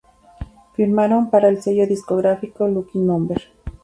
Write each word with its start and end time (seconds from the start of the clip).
Firmaron 0.73 1.29
para 1.29 1.47
el 1.47 1.61
sello 1.61 1.85
discográfico 1.85 2.67
Lucky 2.67 2.97
Number. 2.97 3.39